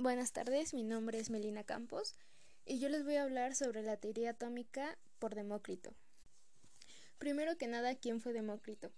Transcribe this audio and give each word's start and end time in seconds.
Buenas 0.00 0.30
tardes, 0.30 0.74
mi 0.74 0.84
nombre 0.84 1.18
es 1.18 1.28
Melina 1.28 1.64
Campos 1.64 2.14
y 2.64 2.78
yo 2.78 2.88
les 2.88 3.02
voy 3.02 3.16
a 3.16 3.24
hablar 3.24 3.56
sobre 3.56 3.82
la 3.82 3.96
teoría 3.96 4.30
atómica 4.30 4.96
por 5.18 5.34
Demócrito. 5.34 5.92
Primero 7.18 7.58
que 7.58 7.66
nada, 7.66 7.96
¿quién 7.96 8.20
fue 8.20 8.32
Demócrito? 8.32 8.92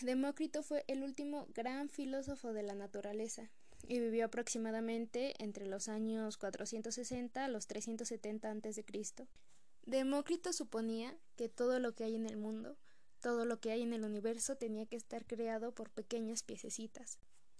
Demócrito 0.00 0.62
fue 0.62 0.86
el 0.88 1.02
último 1.02 1.48
gran 1.52 1.90
filósofo 1.90 2.54
de 2.54 2.62
la 2.62 2.74
naturaleza 2.74 3.50
y 3.86 3.98
vivió 3.98 4.24
aproximadamente 4.24 5.34
entre 5.38 5.66
los 5.66 5.88
años 5.88 6.38
460 6.38 7.44
a 7.44 7.48
los 7.48 7.66
370 7.66 8.50
a.C. 8.50 8.84
Demócrito 9.84 10.54
suponía 10.54 11.14
que 11.36 11.50
todo 11.50 11.78
lo 11.78 11.94
que 11.94 12.04
hay 12.04 12.14
en 12.14 12.24
el 12.24 12.38
mundo, 12.38 12.78
todo 13.20 13.44
lo 13.44 13.60
que 13.60 13.72
hay 13.72 13.82
en 13.82 13.92
el 13.92 14.04
universo 14.04 14.56
tenía 14.56 14.86
que 14.86 14.96
estar 14.96 15.26
creado 15.26 15.74
por 15.74 15.90
pequeñas 15.90 16.42
piececitas, 16.42 17.18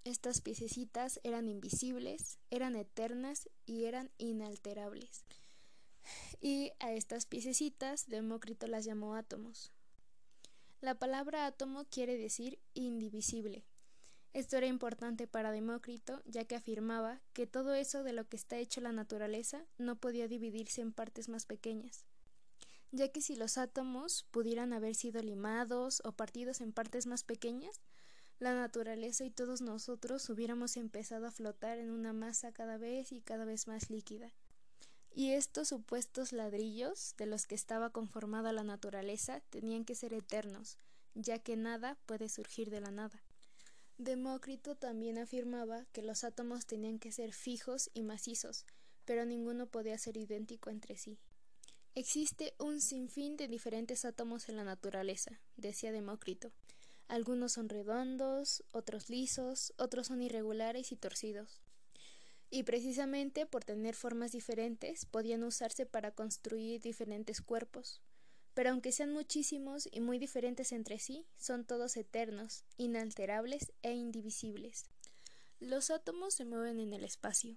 estas 0.09 0.41
piececitas 0.41 1.21
eran 1.23 1.49
invisibles, 1.49 2.39
eran 2.51 2.77
eternas 2.77 3.49
y 3.67 3.85
eran 3.85 4.11
inalterables. 4.19 5.25
Y 6.41 6.73
a 6.79 6.93
estas 6.93 7.27
piececitas 7.27 8.09
Demócrito 8.09 8.67
las 8.67 8.85
llamó 8.85 9.15
átomos. 9.15 9.73
La 10.81 10.95
palabra 10.95 11.47
átomo 11.47 11.85
quiere 11.87 12.17
decir 12.17 12.59
indivisible. 12.75 13.65
Esto 14.33 14.57
era 14.57 14.67
importante 14.67 15.27
para 15.27 15.51
Demócrito, 15.51 16.23
ya 16.25 16.45
que 16.45 16.55
afirmaba 16.55 17.21
que 17.33 17.47
todo 17.47 17.75
eso 17.75 18.03
de 18.03 18.13
lo 18.13 18.29
que 18.29 18.37
está 18.37 18.59
hecho 18.59 18.81
la 18.81 18.93
naturaleza 18.93 19.67
no 19.79 19.97
podía 19.97 20.29
dividirse 20.29 20.81
en 20.81 20.93
partes 20.93 21.29
más 21.29 21.47
pequeñas, 21.47 22.05
ya 22.93 23.09
que 23.09 23.21
si 23.21 23.37
los 23.37 23.59
átomos 23.59 24.27
pudieran 24.31 24.73
haber 24.73 24.95
sido 24.95 25.23
limados 25.23 26.03
o 26.05 26.13
partidos 26.13 26.61
en 26.61 26.73
partes 26.73 27.07
más 27.07 27.25
pequeñas, 27.25 27.81
la 28.39 28.55
naturaleza 28.55 29.25
y 29.25 29.31
todos 29.31 29.61
nosotros 29.61 30.29
hubiéramos 30.31 30.77
empezado 30.77 31.27
a 31.27 31.31
flotar 31.31 31.79
en 31.79 31.91
una 31.91 32.13
masa 32.13 32.53
cada 32.53 32.79
vez 32.79 33.13
y 33.13 33.21
cada 33.21 33.45
vez 33.45 33.67
más 33.67 33.91
líquida. 33.91 34.33
Y 35.13 35.33
estos 35.33 35.69
supuestos 35.69 36.33
ladrillos 36.33 37.15
de 37.17 37.27
los 37.27 37.47
que 37.47 37.57
estaba 37.57 37.91
conformada 37.91 38.53
la 38.53 38.63
naturaleza 38.63 39.41
tenían 39.51 39.85
que 39.85 39.97
ser 39.97 40.13
eternos, 40.13 40.79
ya 41.15 41.41
que 41.41 41.57
nada 41.57 41.99
puede 42.07 42.29
surgir 42.29 42.71
de 42.71 42.81
la 42.81 42.93
nada. 42.93 43.21
Demócrito 43.97 44.77
también 44.77 45.19
afirmaba 45.19 45.87
que 45.87 46.03
los 46.03 46.23
átomos 46.23 46.67
tenían 46.67 47.01
que 47.01 47.11
ser 47.11 47.33
fijos 47.33 47.91
y 47.95 48.05
macizos, 48.05 48.65
pero 49.05 49.27
ninguno 49.27 49.67
podía 49.67 49.99
ser 49.99 50.17
idéntico 50.17 50.71
entre 50.71 50.97
sí. 50.97 51.19
Existe 51.97 52.55
un 52.61 52.81
sinfín 52.81 53.37
de 53.37 53.49
diferentes 53.49 54.05
átomos 54.05 54.49
en 54.49 54.57
la 54.57 54.63
naturaleza, 54.63 55.41
decía 55.57 55.91
Demócrito, 55.91 56.53
algunos 57.09 57.53
son 57.53 57.71
redondos, 57.71 58.63
otros 58.73 59.09
lisos, 59.09 59.73
otros 59.79 60.09
son 60.09 60.23
irregulares 60.23 60.93
y 60.93 60.97
torcidos. 60.97 61.63
Y 62.51 62.63
precisamente 62.63 63.47
por 63.47 63.65
tener 63.65 63.95
formas 63.95 64.33
diferentes 64.33 65.07
podían 65.07 65.43
usarse 65.43 65.87
para 65.87 66.13
construir 66.13 66.81
diferentes 66.81 67.41
cuerpos. 67.41 68.03
Pero 68.53 68.71
aunque 68.71 68.93
sean 68.93 69.13
muchísimos 69.13 69.89
y 69.91 70.01
muy 70.01 70.19
diferentes 70.19 70.73
entre 70.73 70.99
sí, 70.99 71.27
son 71.37 71.65
todos 71.65 71.97
eternos, 71.97 72.65
inalterables 72.77 73.73
e 73.83 73.95
indivisibles. 73.95 74.85
Los 75.61 75.91
átomos 75.91 76.35
se 76.35 76.45
mueven 76.45 76.79
en 76.79 76.93
el 76.93 77.05
espacio. 77.05 77.57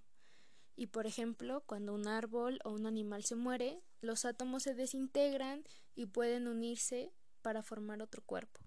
Y 0.76 0.88
por 0.88 1.08
ejemplo, 1.08 1.64
cuando 1.66 1.94
un 1.94 2.08
árbol 2.08 2.60
o 2.64 2.72
un 2.72 2.86
animal 2.86 3.24
se 3.24 3.36
muere, 3.36 3.82
los 4.00 4.26
átomos 4.26 4.64
se 4.64 4.74
desintegran 4.74 5.64
y 5.94 6.06
pueden 6.06 6.48
unirse 6.48 7.12
para 7.42 7.62
formar 7.64 8.02
otro 8.02 8.24
cuerpo. 8.24 8.62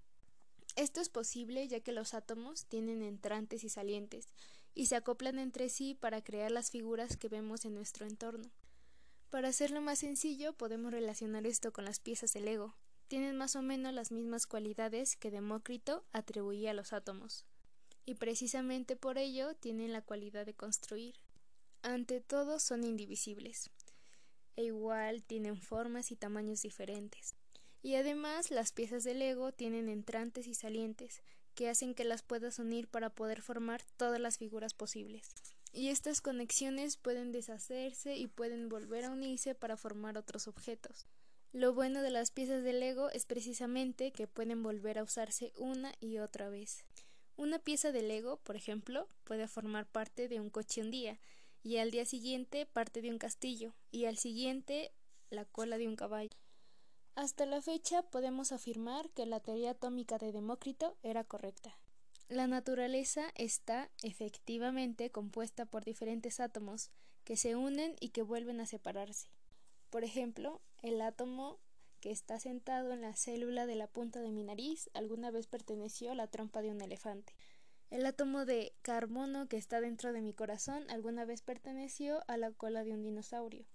Esto 0.76 1.00
es 1.00 1.08
posible 1.08 1.68
ya 1.68 1.80
que 1.80 1.92
los 1.92 2.14
átomos 2.14 2.66
tienen 2.66 3.02
entrantes 3.02 3.62
y 3.62 3.68
salientes, 3.68 4.28
y 4.74 4.86
se 4.86 4.96
acoplan 4.96 5.38
entre 5.38 5.68
sí 5.68 5.94
para 5.94 6.22
crear 6.22 6.50
las 6.50 6.70
figuras 6.70 7.16
que 7.16 7.28
vemos 7.28 7.64
en 7.64 7.74
nuestro 7.74 8.06
entorno. 8.06 8.50
Para 9.30 9.48
hacerlo 9.48 9.80
más 9.80 10.00
sencillo, 10.00 10.52
podemos 10.52 10.92
relacionar 10.92 11.46
esto 11.46 11.72
con 11.72 11.84
las 11.84 12.00
piezas 12.00 12.32
del 12.32 12.46
Lego. 12.46 12.74
Tienen 13.06 13.36
más 13.36 13.54
o 13.54 13.62
menos 13.62 13.92
las 13.92 14.10
mismas 14.10 14.46
cualidades 14.46 15.16
que 15.16 15.30
Demócrito 15.30 16.04
atribuía 16.12 16.72
a 16.72 16.74
los 16.74 16.92
átomos, 16.92 17.44
y 18.04 18.14
precisamente 18.14 18.96
por 18.96 19.16
ello 19.16 19.54
tienen 19.54 19.92
la 19.92 20.02
cualidad 20.02 20.44
de 20.44 20.54
construir. 20.54 21.14
Ante 21.82 22.20
todo 22.20 22.58
son 22.58 22.82
indivisibles, 22.82 23.70
e 24.56 24.64
igual 24.64 25.22
tienen 25.22 25.56
formas 25.60 26.10
y 26.10 26.16
tamaños 26.16 26.62
diferentes. 26.62 27.36
Y 27.84 27.96
además 27.96 28.50
las 28.50 28.72
piezas 28.72 29.04
de 29.04 29.12
Lego 29.12 29.52
tienen 29.52 29.90
entrantes 29.90 30.46
y 30.46 30.54
salientes, 30.54 31.20
que 31.54 31.68
hacen 31.68 31.94
que 31.94 32.04
las 32.04 32.22
puedas 32.22 32.58
unir 32.58 32.88
para 32.88 33.10
poder 33.10 33.42
formar 33.42 33.82
todas 33.98 34.18
las 34.18 34.38
figuras 34.38 34.72
posibles. 34.72 35.28
Y 35.70 35.90
estas 35.90 36.22
conexiones 36.22 36.96
pueden 36.96 37.30
deshacerse 37.30 38.16
y 38.16 38.26
pueden 38.26 38.70
volver 38.70 39.04
a 39.04 39.10
unirse 39.10 39.54
para 39.54 39.76
formar 39.76 40.16
otros 40.16 40.48
objetos. 40.48 41.06
Lo 41.52 41.74
bueno 41.74 42.00
de 42.00 42.08
las 42.08 42.30
piezas 42.30 42.64
de 42.64 42.72
Lego 42.72 43.10
es 43.10 43.26
precisamente 43.26 44.12
que 44.12 44.26
pueden 44.26 44.62
volver 44.62 44.98
a 44.98 45.02
usarse 45.02 45.52
una 45.58 45.92
y 46.00 46.16
otra 46.16 46.48
vez. 46.48 46.86
Una 47.36 47.58
pieza 47.58 47.92
de 47.92 48.00
Lego, 48.00 48.38
por 48.38 48.56
ejemplo, 48.56 49.08
puede 49.24 49.46
formar 49.46 49.86
parte 49.86 50.26
de 50.28 50.40
un 50.40 50.48
coche 50.48 50.80
un 50.80 50.90
día, 50.90 51.20
y 51.62 51.76
al 51.76 51.90
día 51.90 52.06
siguiente 52.06 52.64
parte 52.64 53.02
de 53.02 53.10
un 53.10 53.18
castillo, 53.18 53.74
y 53.90 54.06
al 54.06 54.16
siguiente 54.16 54.90
la 55.28 55.44
cola 55.44 55.76
de 55.76 55.86
un 55.86 55.96
caballo. 55.96 56.43
Hasta 57.16 57.46
la 57.46 57.62
fecha 57.62 58.02
podemos 58.02 58.50
afirmar 58.50 59.08
que 59.10 59.24
la 59.24 59.38
teoría 59.38 59.70
atómica 59.70 60.18
de 60.18 60.32
Demócrito 60.32 60.96
era 61.04 61.22
correcta. 61.22 61.78
La 62.28 62.48
naturaleza 62.48 63.30
está 63.36 63.88
efectivamente 64.02 65.10
compuesta 65.10 65.64
por 65.64 65.84
diferentes 65.84 66.40
átomos 66.40 66.90
que 67.22 67.36
se 67.36 67.54
unen 67.54 67.94
y 68.00 68.08
que 68.08 68.22
vuelven 68.22 68.60
a 68.60 68.66
separarse. 68.66 69.28
Por 69.90 70.02
ejemplo, 70.02 70.60
el 70.82 71.00
átomo 71.00 71.60
que 72.00 72.10
está 72.10 72.40
sentado 72.40 72.92
en 72.92 73.02
la 73.02 73.14
célula 73.14 73.66
de 73.66 73.76
la 73.76 73.86
punta 73.86 74.20
de 74.20 74.32
mi 74.32 74.42
nariz 74.42 74.90
alguna 74.92 75.30
vez 75.30 75.46
perteneció 75.46 76.10
a 76.10 76.14
la 76.16 76.26
trompa 76.26 76.62
de 76.62 76.70
un 76.70 76.80
elefante. 76.80 77.32
El 77.90 78.04
átomo 78.06 78.44
de 78.44 78.74
carbono 78.82 79.46
que 79.46 79.56
está 79.56 79.80
dentro 79.80 80.12
de 80.12 80.20
mi 80.20 80.34
corazón 80.34 80.90
alguna 80.90 81.24
vez 81.24 81.42
perteneció 81.42 82.24
a 82.26 82.36
la 82.36 82.50
cola 82.50 82.82
de 82.82 82.92
un 82.92 83.02
dinosaurio. 83.02 83.66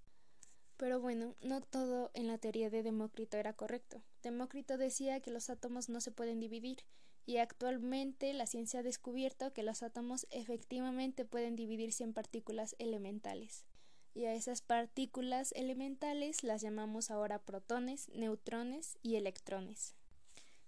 Pero 0.79 1.01
bueno, 1.01 1.35
no 1.41 1.59
todo 1.59 2.09
en 2.13 2.27
la 2.27 2.37
teoría 2.37 2.69
de 2.69 2.83
Demócrito 2.83 3.35
era 3.35 3.51
correcto. 3.51 4.01
Demócrito 4.23 4.77
decía 4.77 5.19
que 5.19 5.29
los 5.29 5.49
átomos 5.49 5.89
no 5.89 5.99
se 5.99 6.13
pueden 6.13 6.39
dividir, 6.39 6.85
y 7.25 7.35
actualmente 7.35 8.31
la 8.31 8.45
ciencia 8.45 8.79
ha 8.79 8.83
descubierto 8.83 9.51
que 9.51 9.61
los 9.61 9.83
átomos 9.83 10.25
efectivamente 10.29 11.25
pueden 11.25 11.57
dividirse 11.57 12.05
en 12.05 12.13
partículas 12.13 12.77
elementales. 12.79 13.65
Y 14.13 14.23
a 14.23 14.33
esas 14.33 14.61
partículas 14.61 15.51
elementales 15.51 16.45
las 16.45 16.61
llamamos 16.61 17.11
ahora 17.11 17.39
protones, 17.39 18.07
neutrones 18.13 18.97
y 19.01 19.17
electrones. 19.17 19.95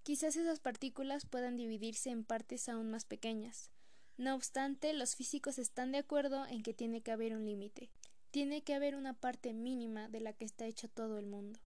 Quizás 0.04 0.36
esas 0.36 0.60
partículas 0.60 1.26
puedan 1.26 1.56
dividirse 1.56 2.10
en 2.10 2.26
partes 2.26 2.68
aún 2.68 2.92
más 2.92 3.06
pequeñas. 3.06 3.72
No 4.18 4.36
obstante, 4.36 4.92
los 4.92 5.16
físicos 5.16 5.58
están 5.58 5.94
de 5.94 6.00
acuerdo 6.00 6.46
en 6.48 6.64
que 6.64 6.74
tiene 6.74 7.00
que 7.02 7.12
haber 7.12 7.34
un 7.34 7.46
límite. 7.46 7.90
Tiene 8.32 8.64
que 8.64 8.74
haber 8.74 8.96
una 8.96 9.14
parte 9.14 9.54
mínima 9.54 10.08
de 10.08 10.22
la 10.22 10.32
que 10.32 10.46
está 10.46 10.66
hecho 10.66 10.88
todo 10.88 11.20
el 11.20 11.28
mundo. 11.28 11.60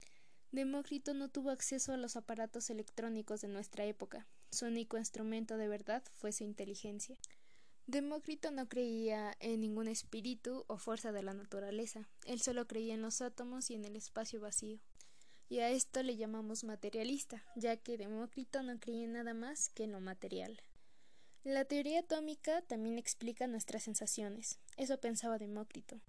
Demócrito 0.51 1.13
no 1.13 1.29
tuvo 1.29 1.51
acceso 1.51 1.93
a 1.93 1.99
los 1.99 2.17
aparatos 2.17 2.71
electrónicos 2.71 3.43
de 3.43 3.49
nuestra 3.49 3.85
época. 3.85 4.27
Su 4.51 4.67
único 4.67 4.97
instrumento 4.97 5.59
de 5.59 5.69
verdad 5.69 6.03
fue 6.15 6.33
su 6.33 6.43
inteligencia. 6.43 7.19
Demócrito 7.87 8.51
no 8.51 8.67
creía 8.67 9.37
en 9.41 9.61
ningún 9.61 9.89
espíritu 9.89 10.65
o 10.69 10.79
fuerza 10.79 11.13
de 11.13 11.23
la 11.23 11.35
naturaleza. 11.35 12.09
Él 12.25 12.41
solo 12.41 12.67
creía 12.67 12.95
en 12.95 13.03
los 13.03 13.21
átomos 13.21 13.71
y 13.71 13.75
en 13.75 13.85
el 13.85 13.95
espacio 13.95 14.41
vacío. 14.41 14.79
Y 15.51 15.59
a 15.59 15.69
esto 15.69 16.03
le 16.03 16.17
llamamos 16.17 16.65
materialista, 16.65 17.45
ya 17.57 17.77
que 17.77 17.99
Demócrito 17.99 18.63
no 18.63 18.81
creía 18.81 19.05
en 19.05 19.13
nada 19.13 19.35
más 19.35 19.69
que 19.69 19.85
en 19.85 19.93
lo 19.93 20.01
material. 20.01 20.63
La 21.43 21.67
teoría 21.67 22.01
atómica 22.01 22.63
también 22.63 22.97
explica 22.97 23.47
nuestras 23.47 23.83
sensaciones. 23.83 24.61
Eso 24.79 24.99
pensaba 24.99 25.37
Demócrito. 25.37 26.01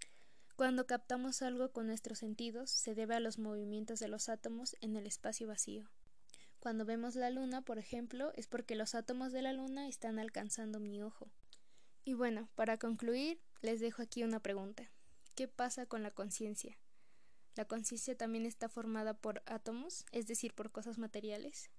Cuando 0.56 0.88
captamos 0.88 1.42
algo 1.42 1.74
con 1.74 1.88
nuestros 1.88 2.20
sentidos, 2.20 2.70
se 2.70 2.96
debe 2.96 3.16
a 3.16 3.20
los 3.20 3.40
movimientos 3.40 4.00
de 4.00 4.08
los 4.08 4.30
átomos 4.30 4.78
en 4.80 4.96
el 4.96 5.06
espacio 5.06 5.48
vacío. 5.48 5.90
Cuando 6.60 6.86
vemos 6.86 7.16
la 7.16 7.30
luna, 7.30 7.62
por 7.62 7.78
ejemplo, 7.78 8.32
es 8.36 8.48
porque 8.48 8.76
los 8.76 8.96
átomos 8.96 9.34
de 9.34 9.42
la 9.42 9.52
luna 9.52 9.90
están 9.90 10.18
alcanzando 10.18 10.80
mi 10.80 11.04
ojo. 11.04 11.30
Y 12.06 12.14
bueno, 12.14 12.48
para 12.56 12.78
concluir, 12.78 13.42
les 13.62 13.82
dejo 13.82 14.02
aquí 14.02 14.24
una 14.24 14.40
pregunta. 14.40 14.90
¿Qué 15.36 15.50
pasa 15.50 15.88
con 15.88 16.04
la 16.04 16.12
conciencia? 16.12 16.78
¿La 17.56 17.66
conciencia 17.66 18.16
también 18.16 18.46
está 18.46 18.70
formada 18.70 19.14
por 19.14 19.44
átomos, 19.48 20.06
es 20.14 20.26
decir, 20.26 20.54
por 20.54 20.72
cosas 20.72 20.98
materiales? 20.98 21.70